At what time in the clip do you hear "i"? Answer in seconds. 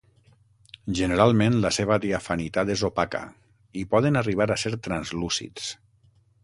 3.83-3.85